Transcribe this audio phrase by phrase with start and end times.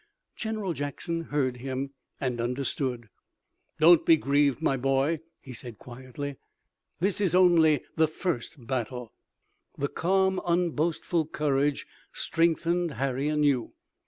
[0.35, 3.07] General Jackson heard him and understood.
[3.77, 6.37] "Don't be grieved, my boy," he said quietly.
[6.99, 9.13] "This is only the first battle."
[9.77, 13.73] The calm, unboastful courage strengthened Harry anew.